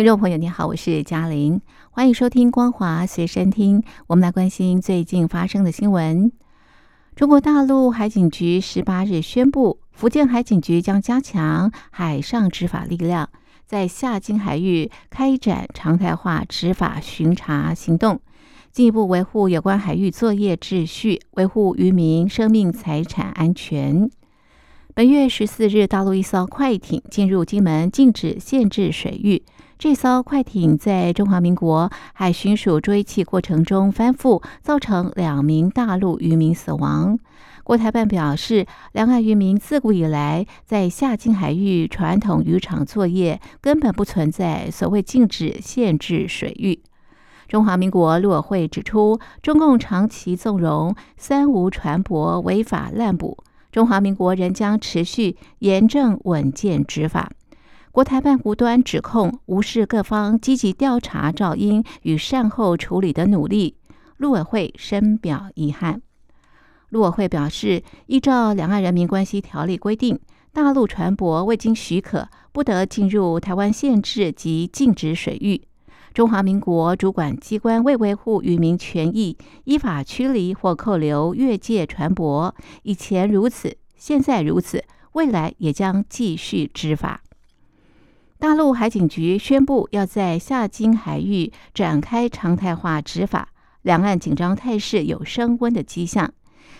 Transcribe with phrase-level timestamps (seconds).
[0.00, 1.60] 听众朋友，你好，我是嘉玲，
[1.90, 3.82] 欢迎收听《光华随身听》。
[4.06, 6.32] 我们来关心最近发生的新闻。
[7.14, 13.28] 中国大陆海警局十八日宣布，福建海警局将加强海上执法力量，
[13.66, 18.22] 在下金海域开展常态化执法巡查行动，
[18.72, 24.10] 进一步维护有关海域作业秩序，维护渔民生命财产安全。
[24.94, 29.42] 本月十四日，大陆一艘快艇进入金门禁止限制水域。
[29.80, 37.18] 这艘快艇在中华民国海巡署追缉过程中翻覆，造成两名大陆渔民死亡。
[37.64, 46.82] 国台办表示，两岸渔民自古以来在下金海域传统渔场作业，根本不存在所谓禁止限制水域。
[47.48, 53.38] 中华民国陆委会指出，中共长期纵容三无船舶违法滥捕，
[53.72, 57.30] 中华民国仍将持续严正稳健执法。
[57.92, 63.76] 国台办无端指控无视各方积极调查噪音与善后处理的努力，
[64.16, 66.00] 陆委会深表遗憾。
[66.90, 70.20] 陆委会表示，依照《两岸人民关系条例》规定，
[70.52, 75.60] 大陆船舶未经许可不得进入台湾限制及禁止水域。
[76.14, 82.52] 中华民国主管机关为维护渔民权益，依法驱离或扣留越界船舶，
[82.84, 87.22] 以前如此，现在如此，未来也将继续执法。
[88.40, 93.50] 大陆海警局宣布要在下金海域展开常态化执法，
[93.82, 96.32] 两岸紧张态势有升温的迹象。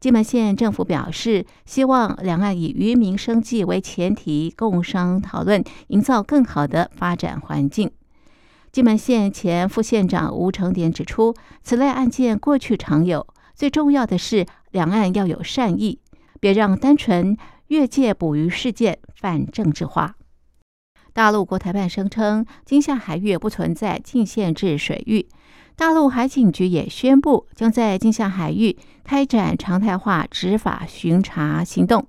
[0.00, 7.90] 金门县政府表示，希望两岸以渔民生计为前提，共商讨论，营造更好的发展环境。
[8.72, 15.98] 金门县前副县长吴成典指出，此类案件过去常有，最重要的是两岸要有善意，
[16.40, 20.14] 别让单纯越界捕鱼事件泛政治化。
[21.14, 25.26] 大陆国台办声称，金厦海域不存在禁限制水域。
[25.76, 32.06] 大陆海警局也宣布，将在金厦海域开展常态化执法巡查行动。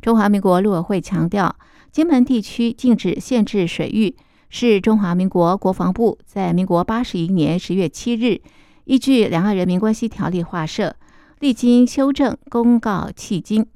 [0.00, 1.54] 中华民国陆委会强调，
[1.90, 4.16] 金门地区禁止限制水域
[4.48, 8.40] 是中华民国国防部在民国八十一年十月七日
[8.84, 10.96] 依据《两岸人民关系条例》划设，
[11.40, 13.66] 历经修正公告迄今。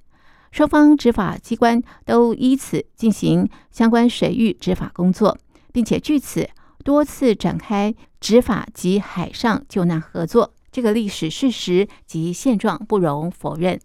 [0.50, 5.38] 双方执法机关都依此进行相关水域执法工作，
[5.72, 6.48] 并且据此
[6.84, 10.54] 多次展开执法及海上救难合作。
[10.72, 13.80] 这个历史事实及现状不容否认。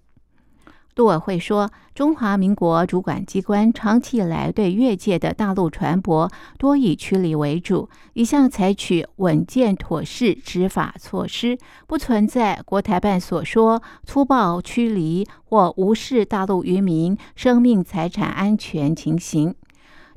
[0.96, 19.54] 陆委会说，中华民国主管机关长期以来对越界的大陆船舶多以驱离为主，一向采取稳健妥适执法措施，不存在国台办所说粗暴驱离或无视大陆渔民生命财产安全情形。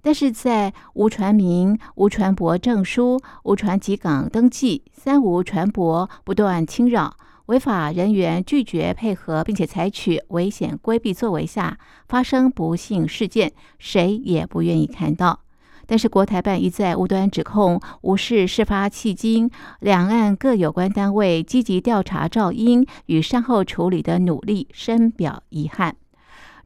[0.01, 7.17] 但是在无船名、无船舶证书、无船籍港登记、三无船舶不断侵扰。
[7.49, 15.41] 违法人员拒绝配合，并且采取危险规避作为下，发生不幸事件，谁也不愿意看到。
[15.87, 19.51] 但是国台办一再无端指控，无视事发迄今
[19.81, 25.97] 两岸各有关单位积极调查噪音与善后处理的努力，深表遗憾。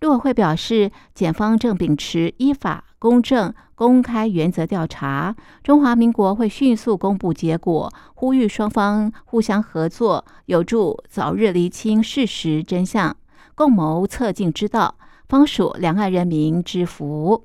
[0.03, 13.17] 陆委会表示，检方正秉持依法、公正、公开原则调查，中华民国会迅速公布结果，呼吁双方互相合作，有助早日厘清事实真相，
[13.55, 14.97] 共谋策进之道，
[15.29, 17.45] 方属两岸人民之福。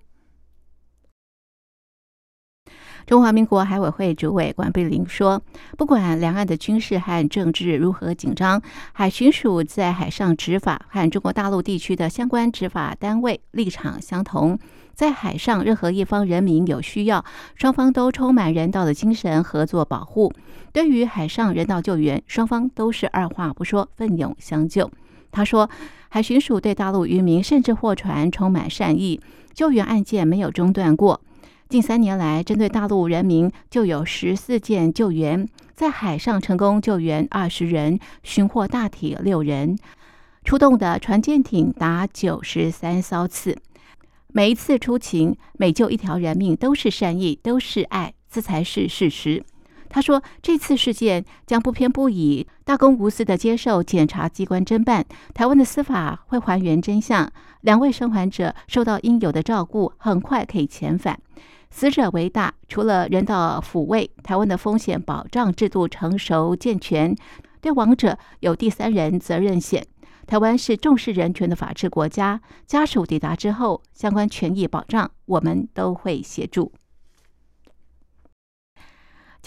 [3.07, 5.41] 中华民国海委会主委管碧玲说
[5.77, 8.61] ：“不管两岸的军事和政治如何紧张，
[8.91, 14.59] 海巡署在海上执法和中国大陆地区的相关执法单位立场相同。
[14.93, 17.23] 在海上，任何一方人民有需要，
[17.55, 20.33] 双方都充满人道的精神合作保护。
[20.73, 24.91] 对于海上人道救援，双方都是二话不说，奋勇相救。”
[25.31, 25.69] 他说
[26.11, 29.21] ：“海巡署对大陆渔民甚至货船充满善意，
[29.53, 31.21] 救援案件没有中断过。”
[31.69, 39.77] 近三年来，针对大陆人民就有十四件救援，在海上成功救援二十人，寻获大体六人，
[40.45, 43.57] 出动的船舰艇达九十三艘次。
[44.29, 49.43] 每一次出勤，每救一条人命都是善意，都是爱，这才是事实。
[49.89, 57.29] 他说，这次事件将不偏不倚、大公无私的接受检察机关侦办，台湾的司法会还原真相，
[57.61, 61.19] 两位生还者受到应有的照顾，很快可以遣返。
[61.69, 67.15] 死者为大，除了人道抚慰，台湾的风险保障制度成熟健全，
[67.61, 69.85] 对亡者有第三人责任险。
[70.25, 76.71] 台湾是重视人权的法治国家，家属抵达之后，相关权益保障我们都会协助。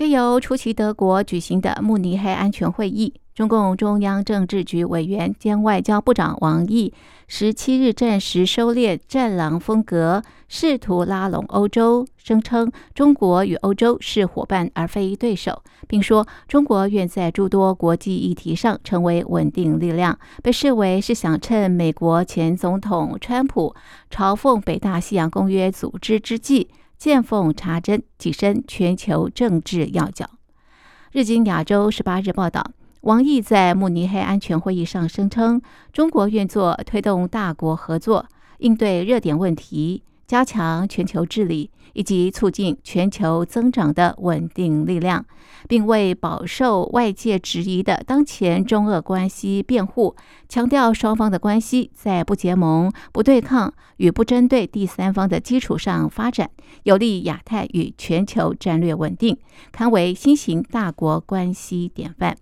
[0.00, 6.94] 借由出席德国举行的慕尼黑安全会议，中共中央政治局委员兼外交部长王毅
[7.28, 23.74] 十七日暂时收敛战狼风格，试图拉拢欧洲，声称中国与欧洲是伙伴而非对手，并说中国愿在诸多国际议题上成为稳定力量，被视为是想趁美国前总统川普
[24.10, 26.70] 嘲讽北大西洋公约组织之际。
[27.00, 30.28] 见缝插针，跻身全球政治要角。
[31.12, 32.62] 日经亚洲十八日报道，
[33.00, 35.62] 王毅在慕尼黑安全会议上声称，
[35.94, 38.26] 中国愿做推动大国合作、
[38.58, 40.02] 应对热点问题。
[40.30, 45.26] 加强全球治理以及促进全球增长的稳定力量，
[45.68, 50.14] 并为饱受外界质疑的当前中俄关系辩护，
[50.48, 56.48] 强调双方的关系在不结盟、不对抗与不针对第三方的基础上发展，
[56.84, 59.36] 有利亚太与全球战略稳定，
[59.72, 62.36] 堪为新型大国关系典范。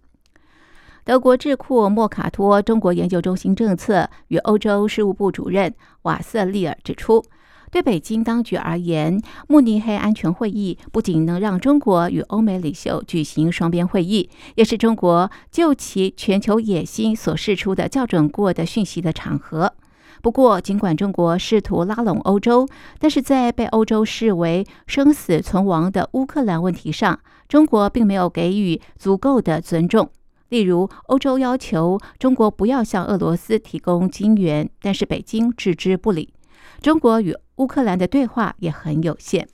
[1.05, 7.25] 德国智库莫卡托中国研究中心政策与欧洲事务部主任瓦瑟利尔指出。
[7.71, 19.75] 对北京当局而言，慕尼黑安全会议不仅能让中国与欧美领袖举行双边会议，也是中国就其全球野心所释出的校准过的讯息的场合。
[20.21, 22.67] 不过，尽管中国试图拉拢欧洲，
[22.99, 30.11] 但是在被欧洲视为生死存亡的乌克兰问题上，中国并没有给予足够的尊重。
[30.49, 36.33] 例如，欧洲要求中国不要向俄罗斯提供金援，但是北京置之不理。
[36.81, 39.47] 中国与乌克兰的对话也很有限。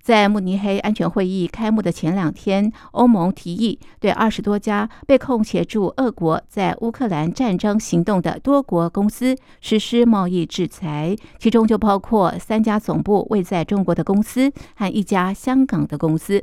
[0.00, 16.42] 在慕尼黑安全会议开幕的前两天，欧盟提议对二十多家被控协助俄国在乌克兰战争行动的多国公司实施贸易制裁，其中就包括三家总部位在中国的公司和一家香港的公司。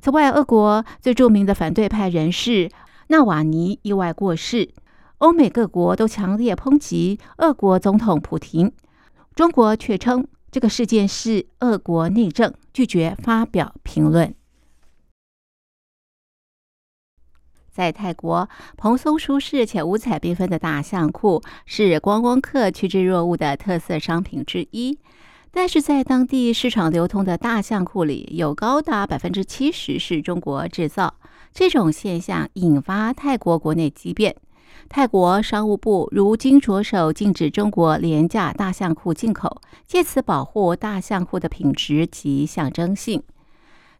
[0.00, 2.70] 此外，俄国最著名的反对派人士
[3.08, 4.68] 纳瓦尼意外过世，
[5.18, 8.70] 欧美各国都强烈抨击俄国总统普廷。
[9.36, 14.34] 中国却称这个事件是俄国内政，拒绝发表评论。
[17.70, 18.48] 在泰国，
[18.78, 24.98] 蓬松舒适且五彩缤纷的大象裤是观光客趋之若鹜的特色商品之一。
[25.50, 31.14] 但是在当地市场流通的大象裤里，有高达百分之七十是中国制造。
[31.52, 34.34] 这种现象引发泰国国内激变。
[34.88, 43.22] 泰国商务部如今着手禁止中国廉价大象裤进口，借此保护大象裤的品质及象征性。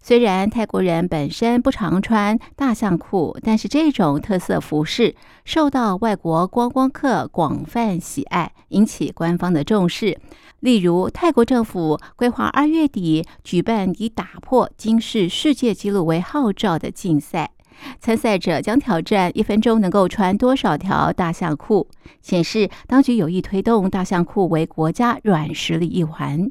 [0.01, 10.21] 虽然泰国人本身不常穿大象裤，但是这种特色服饰受到外国观光客广泛喜爱，引起官方的重视。
[10.61, 17.56] 例如，泰国政府规划二月底举办以打破金氏世界纪录为号召的竞赛。
[18.01, 21.89] 参赛者将挑战一分钟能够穿多少条大象裤，
[22.23, 26.51] 显示当局有意推动大象裤为国家软实力一环。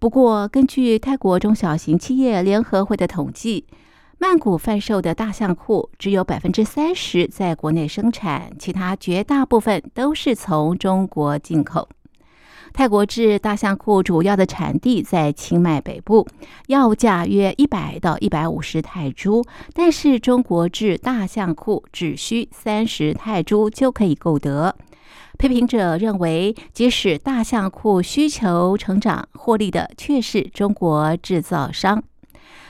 [0.00, 3.66] 不过，根据泰国中小型企业联合会的统计，
[4.18, 11.88] 曼谷贩售的大象裤只有百分之三十在国内生产，其他绝大部分都是从中国进口。
[12.72, 16.26] 泰国制大象裤主要的产地在清迈北部，
[16.68, 24.74] 要价约一百到一百五十泰铢，但是中国制大象裤只需三十泰铢就可以购得。
[25.38, 32.02] 批评者认为，即使大象裤需求成长，获利的却是中国制造商。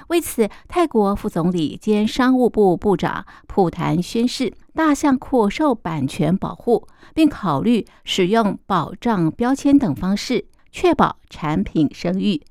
[0.09, 12.43] 为此，泰国副总理兼商务部部长普坛宣誓，大象裤受版权保护，并考虑使用保障标签等方式确保产品声誉。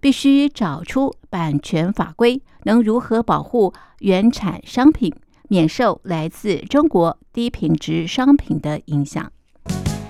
[0.00, 5.12] 必须找出版权法规能如何保护原产商品，
[5.48, 9.30] 免受来自中国低品质商品的影响。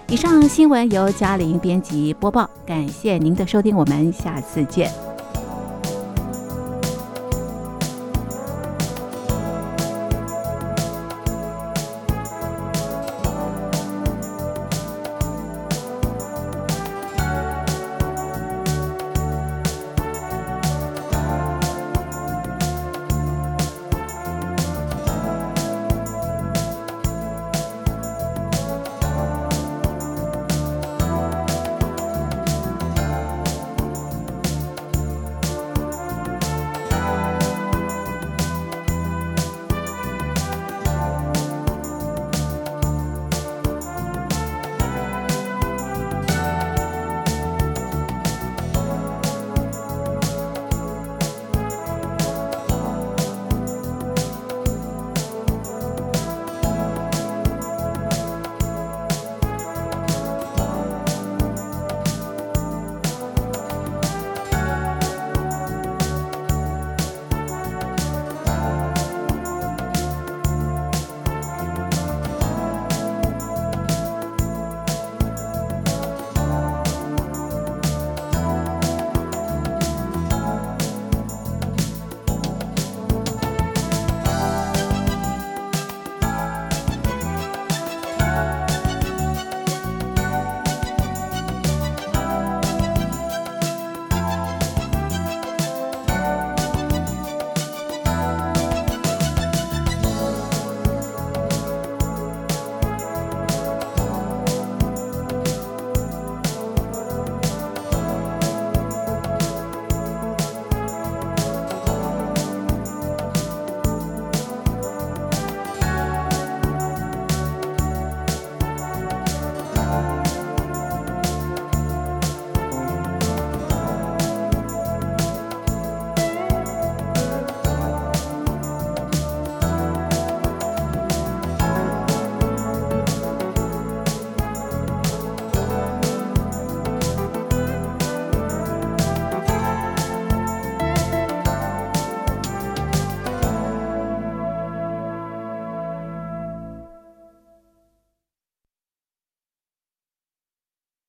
[0.07, 5.10] 以上新闻由嘉玲编辑播报，感谢您的收听，我们下次见。